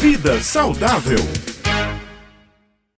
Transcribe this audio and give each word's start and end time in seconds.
Vida 0.00 0.40
saudável. 0.40 1.18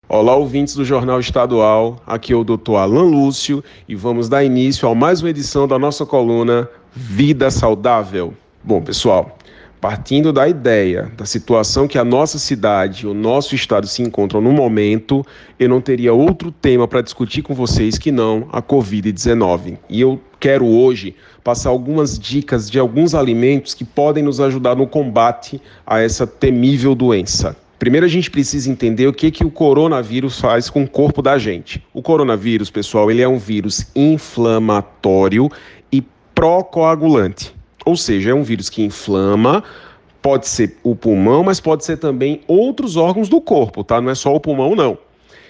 Olá, 0.06 0.36
ouvintes 0.36 0.74
do 0.74 0.84
Jornal 0.84 1.18
Estadual. 1.18 1.98
Aqui 2.06 2.34
é 2.34 2.36
o 2.36 2.44
Dr. 2.44 2.74
Alan 2.74 3.04
Lúcio 3.04 3.64
e 3.88 3.94
vamos 3.94 4.28
dar 4.28 4.44
início 4.44 4.86
a 4.86 4.94
mais 4.94 5.22
uma 5.22 5.30
edição 5.30 5.66
da 5.66 5.78
nossa 5.78 6.04
coluna 6.04 6.68
Vida 6.92 7.50
Saudável. 7.50 8.34
Bom, 8.62 8.82
pessoal, 8.82 9.38
partindo 9.80 10.32
da 10.32 10.46
ideia, 10.46 11.10
da 11.16 11.24
situação 11.24 11.88
que 11.88 11.96
a 11.96 12.04
nossa 12.04 12.38
cidade, 12.38 13.06
o 13.06 13.14
nosso 13.14 13.54
estado 13.54 13.86
se 13.86 14.02
encontram 14.02 14.40
no 14.40 14.52
momento, 14.52 15.24
eu 15.58 15.68
não 15.68 15.80
teria 15.80 16.12
outro 16.12 16.52
tema 16.52 16.86
para 16.86 17.00
discutir 17.00 17.42
com 17.42 17.54
vocês 17.54 17.96
que 17.96 18.12
não 18.12 18.46
a 18.52 18.60
Covid-19. 18.60 19.78
E 19.88 20.00
eu 20.00 20.20
quero 20.38 20.66
hoje 20.66 21.16
passar 21.42 21.70
algumas 21.70 22.18
dicas 22.18 22.70
de 22.70 22.78
alguns 22.78 23.14
alimentos 23.14 23.72
que 23.72 23.84
podem 23.84 24.22
nos 24.22 24.38
ajudar 24.40 24.76
no 24.76 24.86
combate 24.86 25.60
a 25.86 26.00
essa 26.00 26.26
temível 26.26 26.94
doença. 26.94 27.56
Primeiro 27.78 28.04
a 28.04 28.10
gente 28.10 28.30
precisa 28.30 28.70
entender 28.70 29.06
o 29.06 29.12
que, 29.12 29.30
que 29.30 29.42
o 29.42 29.50
coronavírus 29.50 30.38
faz 30.38 30.68
com 30.68 30.82
o 30.82 30.88
corpo 30.88 31.22
da 31.22 31.38
gente. 31.38 31.82
O 31.94 32.02
coronavírus, 32.02 32.68
pessoal, 32.70 33.10
ele 33.10 33.22
é 33.22 33.28
um 33.28 33.38
vírus 33.38 33.86
inflamatório 33.96 35.48
e 35.90 36.02
procoagulante. 36.34 37.58
Ou 37.84 37.96
seja, 37.96 38.30
é 38.30 38.34
um 38.34 38.42
vírus 38.42 38.68
que 38.68 38.82
inflama, 38.82 39.64
pode 40.20 40.46
ser 40.46 40.76
o 40.82 40.94
pulmão, 40.94 41.42
mas 41.42 41.60
pode 41.60 41.84
ser 41.84 41.96
também 41.96 42.42
outros 42.46 42.96
órgãos 42.96 43.28
do 43.28 43.40
corpo, 43.40 43.82
tá? 43.82 44.00
Não 44.00 44.10
é 44.10 44.14
só 44.14 44.34
o 44.34 44.40
pulmão, 44.40 44.74
não. 44.76 44.98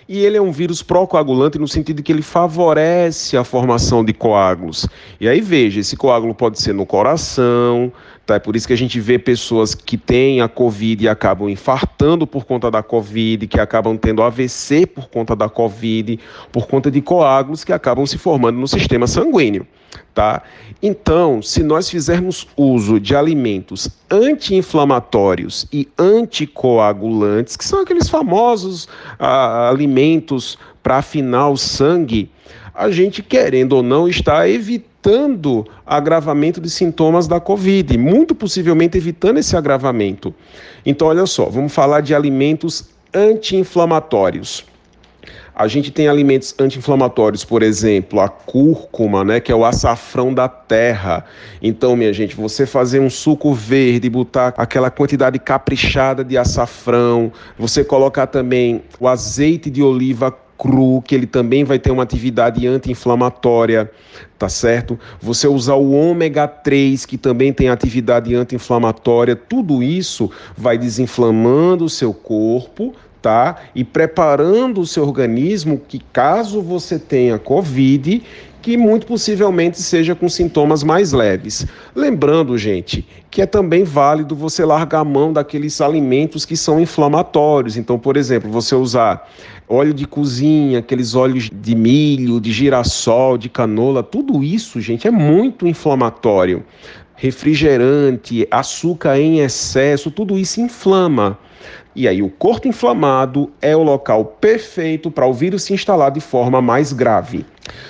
E 0.08 0.18
ele 0.24 0.36
é 0.36 0.42
um 0.42 0.50
vírus 0.50 0.82
procoagulante 0.82 1.56
no 1.56 1.68
sentido 1.68 2.02
que 2.02 2.10
ele 2.10 2.20
favorece 2.20 3.36
a 3.36 3.44
formação 3.44 4.04
de 4.04 4.12
coágulos. 4.12 4.88
E 5.20 5.28
aí 5.28 5.40
veja, 5.40 5.78
esse 5.78 5.96
coágulo 5.96 6.34
pode 6.34 6.60
ser 6.60 6.72
no 6.72 6.84
coração, 6.84 7.92
tá? 8.26 8.34
É 8.34 8.38
por 8.40 8.56
isso 8.56 8.66
que 8.66 8.72
a 8.72 8.76
gente 8.76 8.98
vê 8.98 9.20
pessoas 9.20 9.72
que 9.72 9.96
têm 9.96 10.40
a 10.40 10.48
Covid 10.48 11.04
e 11.04 11.08
acabam 11.08 11.48
infartando 11.48 12.26
por 12.26 12.44
conta 12.44 12.68
da 12.72 12.82
Covid, 12.82 13.46
que 13.46 13.60
acabam 13.60 13.96
tendo 13.96 14.20
AVC 14.20 14.84
por 14.84 15.08
conta 15.08 15.36
da 15.36 15.48
Covid, 15.48 16.18
por 16.50 16.66
conta 16.66 16.90
de 16.90 17.00
coágulos 17.00 17.62
que 17.62 17.72
acabam 17.72 18.04
se 18.04 18.18
formando 18.18 18.58
no 18.58 18.66
sistema 18.66 19.06
sanguíneo. 19.06 19.64
Tá? 20.14 20.42
Então, 20.82 21.40
se 21.40 21.62
nós 21.62 21.88
fizermos 21.88 22.46
uso 22.56 22.98
de 22.98 23.14
alimentos 23.14 23.88
anti-inflamatórios 24.10 25.66
e 25.72 25.88
anticoagulantes, 25.98 27.56
que 27.56 27.64
são 27.64 27.80
aqueles 27.80 28.08
famosos 28.08 28.88
ah, 29.18 29.68
alimentos 29.68 30.58
para 30.82 30.98
afinar 30.98 31.48
o 31.48 31.56
sangue, 31.56 32.30
a 32.74 32.90
gente, 32.90 33.22
querendo 33.22 33.74
ou 33.74 33.82
não, 33.82 34.08
está 34.08 34.48
evitando 34.48 35.66
agravamento 35.86 36.60
de 36.60 36.70
sintomas 36.70 37.26
da 37.26 37.40
Covid, 37.40 37.96
muito 37.98 38.34
possivelmente 38.34 38.96
evitando 38.96 39.38
esse 39.38 39.56
agravamento. 39.56 40.34
Então, 40.84 41.08
olha 41.08 41.26
só, 41.26 41.46
vamos 41.46 41.72
falar 41.72 42.00
de 42.00 42.14
alimentos 42.14 42.90
anti-inflamatórios. 43.14 44.64
A 45.60 45.68
gente 45.68 45.90
tem 45.90 46.08
alimentos 46.08 46.54
anti-inflamatórios, 46.58 47.44
por 47.44 47.62
exemplo, 47.62 48.18
a 48.18 48.30
cúrcuma, 48.30 49.22
né, 49.22 49.40
que 49.40 49.52
é 49.52 49.54
o 49.54 49.62
açafrão 49.62 50.32
da 50.32 50.48
terra. 50.48 51.22
Então, 51.60 51.94
minha 51.94 52.14
gente, 52.14 52.34
você 52.34 52.64
fazer 52.64 52.98
um 52.98 53.10
suco 53.10 53.52
verde, 53.52 54.08
botar 54.08 54.54
aquela 54.56 54.90
quantidade 54.90 55.38
caprichada 55.38 56.24
de 56.24 56.38
açafrão, 56.38 57.30
você 57.58 57.84
colocar 57.84 58.26
também 58.26 58.82
o 58.98 59.06
azeite 59.06 59.68
de 59.68 59.82
oliva 59.82 60.34
cru, 60.56 61.02
que 61.02 61.14
ele 61.14 61.26
também 61.26 61.62
vai 61.62 61.78
ter 61.78 61.90
uma 61.90 62.04
atividade 62.04 62.66
anti-inflamatória, 62.66 63.90
tá 64.38 64.48
certo? 64.48 64.98
Você 65.20 65.46
usar 65.46 65.74
o 65.74 65.92
ômega 65.92 66.48
3, 66.48 67.04
que 67.04 67.18
também 67.18 67.52
tem 67.52 67.68
atividade 67.68 68.34
anti-inflamatória, 68.34 69.36
tudo 69.36 69.82
isso 69.82 70.30
vai 70.56 70.78
desinflamando 70.78 71.84
o 71.84 71.90
seu 71.90 72.14
corpo, 72.14 72.94
tá? 73.20 73.56
E 73.74 73.84
preparando 73.84 74.80
o 74.80 74.86
seu 74.86 75.04
organismo 75.04 75.80
que 75.86 76.00
caso 76.12 76.62
você 76.62 76.98
tenha 76.98 77.38
COVID, 77.38 78.22
que 78.62 78.76
muito 78.76 79.06
possivelmente 79.06 79.80
seja 79.80 80.14
com 80.14 80.28
sintomas 80.28 80.82
mais 80.82 81.12
leves. 81.12 81.66
Lembrando, 81.94 82.58
gente, 82.58 83.06
que 83.30 83.40
é 83.40 83.46
também 83.46 83.84
válido 83.84 84.36
você 84.36 84.64
largar 84.64 85.00
a 85.00 85.04
mão 85.04 85.32
daqueles 85.32 85.80
alimentos 85.80 86.44
que 86.44 86.56
são 86.56 86.80
inflamatórios. 86.80 87.76
Então, 87.76 87.98
por 87.98 88.16
exemplo, 88.16 88.50
você 88.50 88.74
usar 88.74 89.26
óleo 89.68 89.94
de 89.94 90.06
cozinha, 90.06 90.80
aqueles 90.80 91.14
óleos 91.14 91.48
de 91.52 91.74
milho, 91.74 92.40
de 92.40 92.52
girassol, 92.52 93.38
de 93.38 93.48
canola, 93.48 94.02
tudo 94.02 94.42
isso, 94.42 94.80
gente, 94.80 95.06
é 95.06 95.10
muito 95.10 95.66
inflamatório. 95.66 96.64
Refrigerante, 97.20 98.48
açúcar 98.50 99.20
em 99.20 99.40
excesso, 99.40 100.10
tudo 100.10 100.38
isso 100.38 100.58
inflama. 100.58 101.38
E 101.94 102.08
aí, 102.08 102.22
o 102.22 102.30
corpo 102.30 102.66
inflamado 102.66 103.52
é 103.60 103.76
o 103.76 103.82
local 103.82 104.24
perfeito 104.24 105.10
para 105.10 105.26
o 105.26 105.34
vírus 105.34 105.64
se 105.64 105.74
instalar 105.74 106.10
de 106.10 106.20
forma 106.20 106.62
mais 106.62 106.94
grave. 106.94 107.44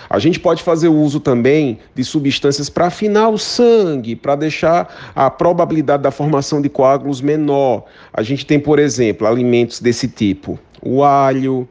A 0.08 0.18
gente 0.18 0.40
pode 0.40 0.64
fazer 0.64 0.88
uso 0.88 1.20
também 1.20 1.78
de 1.94 2.02
substâncias 2.02 2.68
para 2.68 2.88
afinar 2.88 3.28
o 3.28 3.38
sangue, 3.38 4.16
para 4.16 4.34
deixar 4.34 5.12
a 5.14 5.30
probabilidade 5.30 6.02
da 6.02 6.10
formação 6.10 6.60
de 6.60 6.68
coágulos 6.68 7.20
menor. 7.20 7.84
A 8.12 8.24
gente 8.24 8.44
tem, 8.44 8.58
por 8.58 8.80
exemplo, 8.80 9.28
alimentos 9.28 9.78
desse 9.78 10.08
tipo: 10.08 10.58
o 10.82 11.04
alho, 11.04 11.68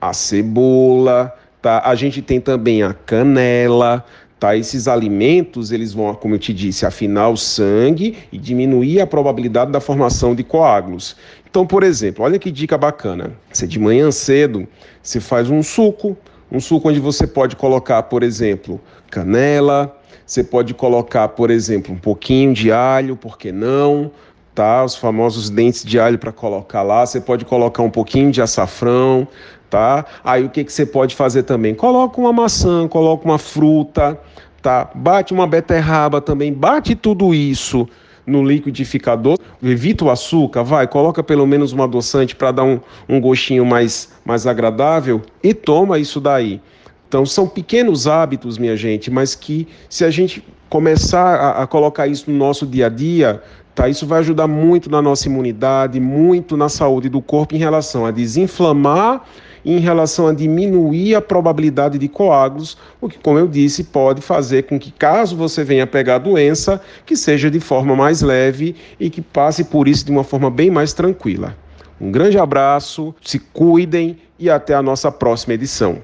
a 0.00 0.14
cebola, 0.14 1.30
tá? 1.60 1.82
A 1.84 1.94
gente 1.94 2.22
tem 2.22 2.40
também 2.40 2.82
a 2.82 2.94
canela, 2.94 4.02
Tá? 4.42 4.56
Esses 4.56 4.88
alimentos, 4.88 5.70
eles 5.70 5.92
vão, 5.92 6.12
como 6.16 6.34
eu 6.34 6.38
te 6.40 6.52
disse, 6.52 6.84
afinar 6.84 7.28
o 7.28 7.36
sangue 7.36 8.18
e 8.32 8.36
diminuir 8.36 9.00
a 9.00 9.06
probabilidade 9.06 9.70
da 9.70 9.80
formação 9.80 10.34
de 10.34 10.42
coágulos. 10.42 11.14
Então, 11.48 11.64
por 11.64 11.84
exemplo, 11.84 12.24
olha 12.24 12.40
que 12.40 12.50
dica 12.50 12.76
bacana. 12.76 13.34
Você 13.52 13.68
de 13.68 13.78
manhã 13.78 14.10
cedo, 14.10 14.66
você 15.00 15.20
faz 15.20 15.48
um 15.48 15.62
suco, 15.62 16.16
um 16.50 16.58
suco 16.58 16.88
onde 16.88 16.98
você 16.98 17.24
pode 17.24 17.54
colocar, 17.54 18.02
por 18.02 18.24
exemplo, 18.24 18.80
canela, 19.08 19.96
você 20.26 20.42
pode 20.42 20.74
colocar, 20.74 21.28
por 21.28 21.48
exemplo, 21.48 21.94
um 21.94 21.98
pouquinho 21.98 22.52
de 22.52 22.72
alho, 22.72 23.14
por 23.14 23.38
que 23.38 23.52
não? 23.52 24.10
Tá? 24.56 24.84
Os 24.84 24.96
famosos 24.96 25.50
dentes 25.50 25.84
de 25.84 26.00
alho 26.00 26.18
para 26.18 26.32
colocar 26.32 26.82
lá. 26.82 27.06
Você 27.06 27.20
pode 27.20 27.44
colocar 27.44 27.84
um 27.84 27.90
pouquinho 27.90 28.32
de 28.32 28.42
açafrão, 28.42 29.28
tá? 29.72 30.04
Aí 30.22 30.44
o 30.44 30.50
que, 30.50 30.62
que 30.62 30.70
você 30.70 30.84
pode 30.84 31.16
fazer 31.16 31.44
também? 31.44 31.74
Coloca 31.74 32.20
uma 32.20 32.30
maçã, 32.30 32.86
coloca 32.86 33.24
uma 33.24 33.38
fruta, 33.38 34.20
tá? 34.60 34.90
Bate 34.94 35.32
uma 35.32 35.46
beterraba 35.46 36.20
também, 36.20 36.52
bate 36.52 36.94
tudo 36.94 37.34
isso 37.34 37.88
no 38.26 38.44
liquidificador, 38.44 39.38
evita 39.62 40.04
o 40.04 40.10
açúcar, 40.10 40.62
vai, 40.62 40.86
coloca 40.86 41.22
pelo 41.22 41.46
menos 41.46 41.72
um 41.72 41.82
adoçante 41.82 42.36
para 42.36 42.52
dar 42.52 42.64
um, 42.64 42.78
um 43.08 43.18
gostinho 43.18 43.64
mais, 43.64 44.12
mais 44.26 44.46
agradável 44.46 45.22
e 45.42 45.54
toma 45.54 45.98
isso 45.98 46.20
daí. 46.20 46.60
Então 47.12 47.26
são 47.26 47.46
pequenos 47.46 48.06
hábitos, 48.06 48.56
minha 48.56 48.74
gente, 48.74 49.10
mas 49.10 49.34
que 49.34 49.68
se 49.86 50.02
a 50.02 50.10
gente 50.10 50.42
começar 50.70 51.34
a, 51.34 51.62
a 51.62 51.66
colocar 51.66 52.06
isso 52.06 52.30
no 52.30 52.38
nosso 52.38 52.66
dia 52.66 52.86
a 52.86 52.88
dia, 52.88 53.42
Tá, 53.74 53.88
isso 53.88 54.06
vai 54.06 54.18
ajudar 54.18 54.46
muito 54.46 54.90
na 54.90 55.00
nossa 55.00 55.28
imunidade, 55.28 55.98
muito 55.98 56.58
na 56.58 56.68
saúde 56.68 57.08
do 57.08 57.22
corpo 57.22 57.54
em 57.54 57.58
relação 57.58 58.04
a 58.04 58.10
desinflamar 58.10 59.24
em 59.64 59.78
relação 59.78 60.26
a 60.26 60.34
diminuir 60.34 61.14
a 61.14 61.20
probabilidade 61.20 61.96
de 61.96 62.08
coágulos, 62.08 62.76
o 63.00 63.08
que, 63.08 63.18
como 63.18 63.38
eu 63.38 63.46
disse, 63.46 63.84
pode 63.84 64.20
fazer 64.20 64.64
com 64.64 64.78
que, 64.78 64.90
caso 64.90 65.36
você 65.36 65.62
venha 65.62 65.86
pegar 65.86 66.16
a 66.16 66.18
doença, 66.18 66.80
que 67.06 67.14
seja 67.14 67.50
de 67.50 67.60
forma 67.60 67.94
mais 67.94 68.22
leve 68.22 68.74
e 68.98 69.08
que 69.08 69.22
passe 69.22 69.64
por 69.64 69.86
isso 69.86 70.04
de 70.04 70.10
uma 70.10 70.24
forma 70.24 70.50
bem 70.50 70.68
mais 70.68 70.92
tranquila. 70.92 71.56
Um 72.00 72.10
grande 72.10 72.38
abraço, 72.38 73.14
se 73.22 73.38
cuidem 73.38 74.18
e 74.36 74.50
até 74.50 74.74
a 74.74 74.82
nossa 74.82 75.12
próxima 75.12 75.54
edição. 75.54 76.02